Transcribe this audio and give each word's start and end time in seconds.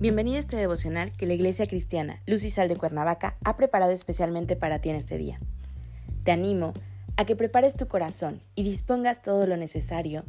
Bienvenido 0.00 0.36
a 0.36 0.38
este 0.38 0.54
devocional 0.54 1.10
que 1.16 1.26
la 1.26 1.34
Iglesia 1.34 1.66
Cristiana 1.66 2.22
Luz 2.24 2.44
y 2.44 2.50
Sal 2.50 2.68
de 2.68 2.76
Cuernavaca 2.76 3.36
ha 3.42 3.56
preparado 3.56 3.90
especialmente 3.90 4.54
para 4.54 4.78
ti 4.78 4.90
en 4.90 4.94
este 4.94 5.18
día. 5.18 5.38
Te 6.22 6.30
animo 6.30 6.72
a 7.16 7.24
que 7.24 7.34
prepares 7.34 7.74
tu 7.74 7.88
corazón 7.88 8.40
y 8.54 8.62
dispongas 8.62 9.22
todo 9.22 9.44
lo 9.48 9.56
necesario 9.56 10.22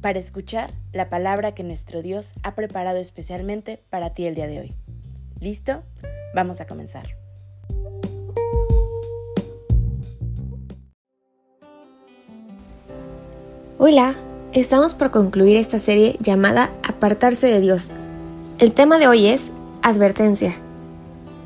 para 0.00 0.20
escuchar 0.20 0.74
la 0.92 1.10
palabra 1.10 1.56
que 1.56 1.64
nuestro 1.64 2.02
Dios 2.02 2.34
ha 2.44 2.54
preparado 2.54 2.98
especialmente 2.98 3.82
para 3.90 4.10
ti 4.10 4.26
el 4.26 4.36
día 4.36 4.46
de 4.46 4.60
hoy. 4.60 4.76
¿Listo? 5.40 5.82
Vamos 6.32 6.60
a 6.60 6.68
comenzar. 6.68 7.08
Hola, 13.78 14.14
estamos 14.52 14.94
por 14.94 15.10
concluir 15.10 15.56
esta 15.56 15.80
serie 15.80 16.16
llamada 16.20 16.70
Apartarse 16.84 17.48
de 17.48 17.58
Dios 17.58 17.92
el 18.58 18.72
tema 18.72 18.98
de 18.98 19.06
hoy 19.06 19.26
es 19.26 19.50
advertencia. 19.82 20.56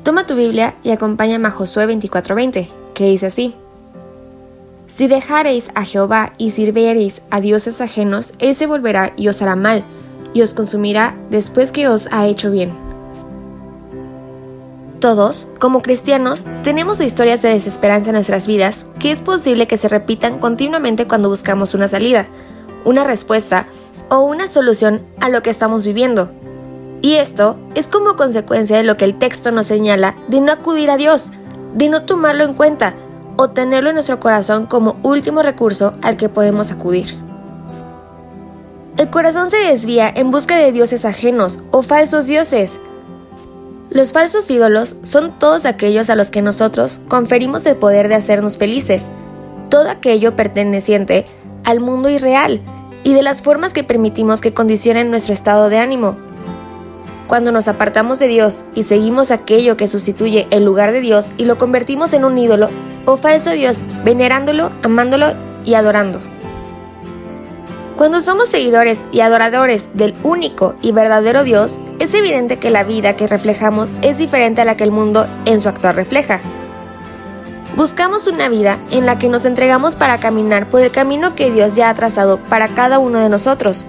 Toma 0.03 0.25
tu 0.25 0.35
Biblia 0.35 0.75
y 0.83 0.91
acompáñame 0.91 1.49
a 1.49 1.51
Josué 1.51 1.85
24:20, 1.85 2.69
que 2.93 3.05
dice 3.05 3.27
así: 3.27 3.53
Si 4.87 5.07
dejareis 5.07 5.71
a 5.75 5.83
Jehová 5.83 6.33
y 6.37 6.51
sirviereis 6.51 7.21
a 7.29 7.41
dioses 7.41 7.81
ajenos, 7.81 8.33
él 8.39 8.55
se 8.55 8.65
volverá 8.65 9.13
y 9.17 9.27
os 9.27 9.41
hará 9.41 9.55
mal, 9.55 9.83
y 10.33 10.41
os 10.41 10.53
consumirá 10.53 11.15
después 11.29 11.71
que 11.71 11.87
os 11.87 12.07
ha 12.11 12.27
hecho 12.27 12.49
bien. 12.49 12.71
Todos, 15.01 15.47
como 15.59 15.81
cristianos, 15.81 16.45
tenemos 16.63 17.01
historias 17.01 17.41
de 17.41 17.49
desesperanza 17.49 18.11
en 18.11 18.15
nuestras 18.15 18.45
vidas 18.45 18.85
que 18.99 19.11
es 19.11 19.21
posible 19.21 19.65
que 19.67 19.77
se 19.77 19.89
repitan 19.89 20.39
continuamente 20.39 21.07
cuando 21.07 21.27
buscamos 21.27 21.73
una 21.73 21.87
salida, 21.87 22.27
una 22.85 23.03
respuesta 23.03 23.65
o 24.09 24.21
una 24.21 24.47
solución 24.47 25.01
a 25.19 25.29
lo 25.29 25.41
que 25.41 25.49
estamos 25.49 25.85
viviendo. 25.85 26.31
Y 27.01 27.15
esto 27.15 27.57
es 27.75 27.87
como 27.87 28.15
consecuencia 28.15 28.77
de 28.77 28.83
lo 28.83 28.97
que 28.97 29.05
el 29.05 29.17
texto 29.17 29.51
nos 29.51 29.67
señala 29.67 30.15
de 30.27 30.39
no 30.39 30.51
acudir 30.51 30.89
a 30.91 30.97
Dios, 30.97 31.31
de 31.73 31.89
no 31.89 32.03
tomarlo 32.03 32.43
en 32.43 32.53
cuenta 32.53 32.93
o 33.37 33.49
tenerlo 33.49 33.89
en 33.89 33.95
nuestro 33.95 34.19
corazón 34.19 34.67
como 34.67 34.97
último 35.03 35.41
recurso 35.41 35.93
al 36.01 36.17
que 36.17 36.29
podemos 36.29 36.71
acudir. 36.71 37.17
El 38.97 39.09
corazón 39.09 39.49
se 39.49 39.57
desvía 39.57 40.09
en 40.09 40.31
busca 40.31 40.57
de 40.57 40.71
dioses 40.71 41.05
ajenos 41.05 41.61
o 41.71 41.81
falsos 41.81 42.27
dioses. 42.27 42.79
Los 43.89 44.13
falsos 44.13 44.49
ídolos 44.51 44.97
son 45.03 45.39
todos 45.39 45.65
aquellos 45.65 46.09
a 46.09 46.15
los 46.15 46.29
que 46.29 46.41
nosotros 46.41 47.01
conferimos 47.07 47.65
el 47.65 47.77
poder 47.77 48.09
de 48.09 48.15
hacernos 48.15 48.57
felices, 48.57 49.07
todo 49.69 49.89
aquello 49.89 50.35
perteneciente 50.35 51.25
al 51.63 51.79
mundo 51.79 52.09
irreal 52.09 52.61
y 53.03 53.13
de 53.13 53.23
las 53.23 53.41
formas 53.41 53.73
que 53.73 53.83
permitimos 53.83 54.41
que 54.41 54.53
condicionen 54.53 55.09
nuestro 55.09 55.33
estado 55.33 55.69
de 55.69 55.79
ánimo. 55.79 56.17
Cuando 57.27 57.51
nos 57.51 57.67
apartamos 57.67 58.19
de 58.19 58.27
Dios 58.27 58.63
y 58.75 58.83
seguimos 58.83 59.31
aquello 59.31 59.77
que 59.77 59.87
sustituye 59.87 60.47
el 60.51 60.65
lugar 60.65 60.91
de 60.91 61.01
Dios 61.01 61.31
y 61.37 61.45
lo 61.45 61.57
convertimos 61.57 62.13
en 62.13 62.25
un 62.25 62.37
ídolo 62.37 62.69
o 63.05 63.17
falso 63.17 63.51
Dios, 63.51 63.85
venerándolo, 64.03 64.71
amándolo 64.83 65.33
y 65.63 65.75
adorando. 65.75 66.19
Cuando 68.01 68.19
somos 68.19 68.49
seguidores 68.49 68.99
y 69.11 69.21
adoradores 69.21 69.89
del 69.93 70.15
único 70.23 70.73
y 70.81 70.91
verdadero 70.91 71.43
Dios, 71.43 71.79
es 71.99 72.13
evidente 72.15 72.57
que 72.57 72.71
la 72.71 72.83
vida 72.83 73.15
que 73.15 73.27
reflejamos 73.27 73.91
es 74.01 74.17
diferente 74.17 74.61
a 74.61 74.65
la 74.65 74.75
que 74.75 74.83
el 74.83 74.91
mundo 74.91 75.27
en 75.45 75.61
su 75.61 75.69
actual 75.69 75.95
refleja. 75.95 76.39
Buscamos 77.75 78.27
una 78.27 78.49
vida 78.49 78.79
en 78.89 79.05
la 79.05 79.17
que 79.17 79.29
nos 79.29 79.45
entregamos 79.45 79.95
para 79.95 80.17
caminar 80.19 80.69
por 80.69 80.81
el 80.81 80.91
camino 80.91 81.35
que 81.35 81.51
Dios 81.51 81.75
ya 81.75 81.89
ha 81.89 81.93
trazado 81.93 82.37
para 82.37 82.69
cada 82.69 82.97
uno 82.97 83.19
de 83.19 83.29
nosotros. 83.29 83.85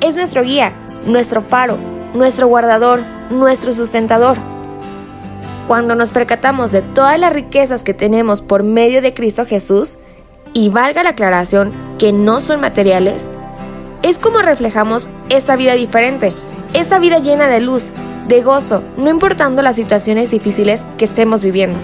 Es 0.00 0.16
nuestro 0.16 0.42
guía, 0.42 0.72
nuestro 1.04 1.42
faro, 1.42 1.76
nuestro 2.18 2.48
guardador, 2.48 3.00
nuestro 3.30 3.72
sustentador. 3.72 4.36
Cuando 5.66 5.94
nos 5.94 6.12
percatamos 6.12 6.72
de 6.72 6.82
todas 6.82 7.18
las 7.18 7.32
riquezas 7.32 7.82
que 7.82 7.94
tenemos 7.94 8.42
por 8.42 8.62
medio 8.62 9.00
de 9.00 9.14
Cristo 9.14 9.46
Jesús, 9.46 9.98
y 10.54 10.70
valga 10.70 11.02
la 11.02 11.10
aclaración 11.10 11.72
que 11.98 12.12
no 12.12 12.40
son 12.40 12.60
materiales, 12.60 13.26
es 14.02 14.18
como 14.18 14.40
reflejamos 14.40 15.08
esa 15.28 15.56
vida 15.56 15.74
diferente, 15.74 16.32
esa 16.72 16.98
vida 16.98 17.18
llena 17.18 17.48
de 17.48 17.60
luz, 17.60 17.90
de 18.28 18.42
gozo, 18.42 18.82
no 18.96 19.10
importando 19.10 19.62
las 19.62 19.76
situaciones 19.76 20.30
difíciles 20.30 20.84
que 20.96 21.04
estemos 21.04 21.42
viviendo. 21.42 21.78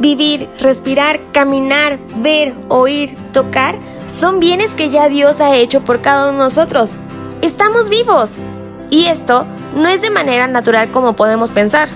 Vivir, 0.00 0.48
respirar, 0.58 1.20
caminar, 1.32 1.98
ver, 2.16 2.54
oír, 2.68 3.14
tocar, 3.32 3.78
son 4.06 4.40
bienes 4.40 4.72
que 4.72 4.90
ya 4.90 5.08
Dios 5.08 5.40
ha 5.40 5.56
hecho 5.56 5.82
por 5.82 6.00
cada 6.00 6.24
uno 6.24 6.32
de 6.32 6.44
nosotros. 6.44 6.98
Estamos 7.42 7.88
vivos, 7.88 8.32
y 8.94 9.06
esto 9.06 9.44
no 9.74 9.88
es 9.88 10.02
de 10.02 10.10
manera 10.10 10.46
natural 10.46 10.88
como 10.92 11.16
podemos 11.16 11.50
pensar. 11.50 11.88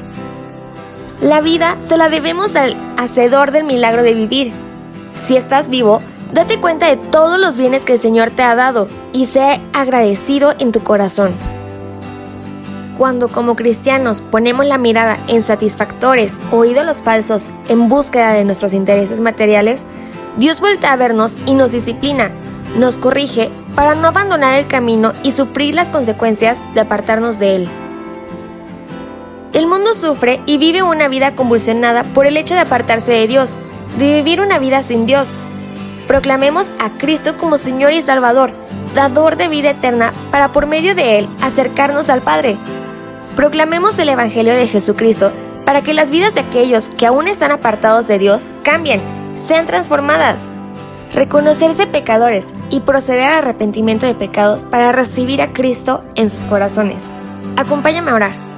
La 1.20 1.40
vida 1.40 1.76
se 1.78 1.96
la 1.96 2.08
debemos 2.08 2.56
al 2.56 2.74
hacedor 2.96 3.52
del 3.52 3.62
milagro 3.62 4.02
de 4.02 4.14
vivir. 4.14 4.52
Si 5.24 5.36
estás 5.36 5.70
vivo, 5.70 6.02
date 6.32 6.60
cuenta 6.60 6.88
de 6.88 6.96
todos 6.96 7.38
los 7.38 7.56
bienes 7.56 7.84
que 7.84 7.92
el 7.92 7.98
Señor 8.00 8.30
te 8.30 8.42
ha 8.42 8.56
dado 8.56 8.88
y 9.12 9.26
sé 9.26 9.60
agradecido 9.72 10.54
en 10.58 10.72
tu 10.72 10.80
corazón. 10.80 11.34
Cuando 12.98 13.28
como 13.28 13.54
cristianos 13.54 14.20
ponemos 14.20 14.66
la 14.66 14.76
mirada 14.76 15.18
en 15.28 15.44
satisfactores 15.44 16.36
o 16.50 16.64
ídolos 16.64 17.00
falsos 17.00 17.46
en 17.68 17.88
búsqueda 17.88 18.32
de 18.32 18.44
nuestros 18.44 18.72
intereses 18.72 19.20
materiales, 19.20 19.84
Dios 20.36 20.58
vuelve 20.58 20.84
a 20.88 20.96
vernos 20.96 21.36
y 21.46 21.54
nos 21.54 21.70
disciplina, 21.70 22.32
nos 22.76 22.98
corrige 22.98 23.50
para 23.74 23.94
no 23.94 24.08
abandonar 24.08 24.54
el 24.54 24.66
camino 24.66 25.12
y 25.22 25.32
sufrir 25.32 25.74
las 25.74 25.90
consecuencias 25.90 26.60
de 26.74 26.80
apartarnos 26.80 27.38
de 27.38 27.56
él. 27.56 27.68
El 29.52 29.66
mundo 29.66 29.94
sufre 29.94 30.40
y 30.46 30.58
vive 30.58 30.82
una 30.82 31.08
vida 31.08 31.34
convulsionada 31.34 32.04
por 32.04 32.26
el 32.26 32.36
hecho 32.36 32.54
de 32.54 32.60
apartarse 32.60 33.12
de 33.12 33.26
Dios, 33.26 33.58
de 33.98 34.14
vivir 34.14 34.40
una 34.40 34.58
vida 34.58 34.82
sin 34.82 35.06
Dios. 35.06 35.38
Proclamemos 36.06 36.70
a 36.78 36.90
Cristo 36.98 37.36
como 37.36 37.56
Señor 37.56 37.92
y 37.92 38.02
Salvador, 38.02 38.52
dador 38.94 39.36
de 39.36 39.48
vida 39.48 39.70
eterna, 39.70 40.12
para 40.30 40.52
por 40.52 40.66
medio 40.66 40.94
de 40.94 41.18
Él 41.18 41.28
acercarnos 41.40 42.10
al 42.10 42.22
Padre. 42.22 42.56
Proclamemos 43.36 43.98
el 43.98 44.08
Evangelio 44.08 44.54
de 44.54 44.66
Jesucristo 44.66 45.32
para 45.64 45.82
que 45.82 45.94
las 45.94 46.10
vidas 46.10 46.34
de 46.34 46.40
aquellos 46.40 46.88
que 46.96 47.06
aún 47.06 47.28
están 47.28 47.52
apartados 47.52 48.08
de 48.08 48.18
Dios 48.18 48.50
cambien, 48.62 49.00
sean 49.34 49.66
transformadas 49.66 50.50
reconocerse 51.12 51.86
pecadores 51.86 52.52
y 52.70 52.80
proceder 52.80 53.28
al 53.28 53.38
arrepentimiento 53.38 54.06
de 54.06 54.14
pecados 54.14 54.64
para 54.64 54.92
recibir 54.92 55.42
a 55.42 55.52
Cristo 55.52 56.02
en 56.14 56.30
sus 56.30 56.44
corazones. 56.44 57.04
Acompáñame 57.56 58.10
a 58.10 58.14
orar. 58.14 58.48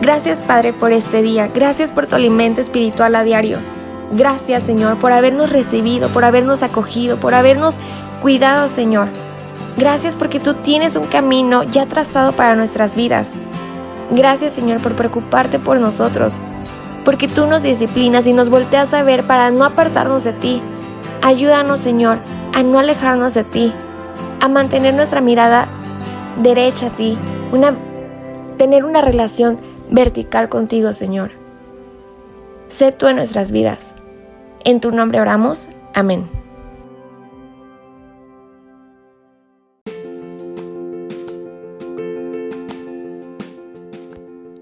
Gracias 0.00 0.40
Padre 0.42 0.72
por 0.72 0.92
este 0.92 1.22
día, 1.22 1.48
gracias 1.48 1.90
por 1.90 2.06
tu 2.06 2.16
alimento 2.16 2.60
espiritual 2.60 3.14
a 3.14 3.24
diario. 3.24 3.58
Gracias 4.12 4.62
Señor 4.62 4.98
por 4.98 5.12
habernos 5.12 5.50
recibido, 5.50 6.10
por 6.12 6.24
habernos 6.24 6.62
acogido, 6.62 7.18
por 7.18 7.34
habernos 7.34 7.76
cuidado 8.20 8.68
Señor. 8.68 9.08
Gracias 9.76 10.16
porque 10.16 10.38
tú 10.38 10.54
tienes 10.54 10.96
un 10.96 11.06
camino 11.06 11.62
ya 11.64 11.86
trazado 11.86 12.32
para 12.32 12.56
nuestras 12.56 12.94
vidas. 12.94 13.32
Gracias 14.10 14.52
Señor 14.52 14.80
por 14.80 14.94
preocuparte 14.94 15.58
por 15.58 15.80
nosotros, 15.80 16.40
porque 17.04 17.26
tú 17.26 17.46
nos 17.46 17.62
disciplinas 17.62 18.26
y 18.26 18.32
nos 18.32 18.50
volteas 18.50 18.94
a 18.94 19.02
ver 19.02 19.26
para 19.26 19.50
no 19.50 19.64
apartarnos 19.64 20.24
de 20.24 20.32
ti, 20.34 20.62
Ayúdanos, 21.26 21.80
Señor, 21.80 22.20
a 22.54 22.62
no 22.62 22.78
alejarnos 22.78 23.34
de 23.34 23.42
ti, 23.42 23.72
a 24.40 24.46
mantener 24.46 24.94
nuestra 24.94 25.20
mirada 25.20 25.66
derecha 26.40 26.86
a 26.86 26.94
ti, 26.94 27.18
tener 28.56 28.84
una 28.84 29.00
relación 29.00 29.58
vertical 29.90 30.48
contigo, 30.48 30.92
Señor. 30.92 31.32
Sé 32.68 32.92
tú 32.92 33.08
en 33.08 33.16
nuestras 33.16 33.50
vidas. 33.50 33.96
En 34.64 34.78
tu 34.78 34.92
nombre 34.92 35.20
oramos. 35.20 35.68
Amén. 35.94 36.30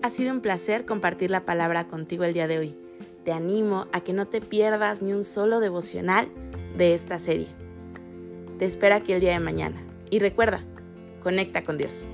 Ha 0.00 0.08
sido 0.08 0.32
un 0.32 0.40
placer 0.40 0.86
compartir 0.86 1.30
la 1.30 1.44
palabra 1.44 1.88
contigo 1.88 2.24
el 2.24 2.32
día 2.32 2.46
de 2.46 2.58
hoy. 2.58 2.78
Te 3.22 3.32
animo 3.32 3.86
a 3.92 4.00
que 4.00 4.14
no 4.14 4.26
te 4.26 4.40
pierdas 4.40 5.02
ni 5.02 5.12
un 5.12 5.24
solo 5.24 5.60
devocional 5.60 6.30
de 6.76 6.94
esta 6.94 7.18
serie. 7.18 7.48
Te 8.58 8.64
espero 8.64 8.94
aquí 8.94 9.12
el 9.12 9.20
día 9.20 9.32
de 9.32 9.40
mañana. 9.40 9.82
Y 10.10 10.18
recuerda, 10.18 10.64
conecta 11.22 11.64
con 11.64 11.78
Dios. 11.78 12.06